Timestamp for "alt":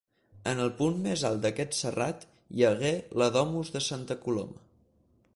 1.29-1.43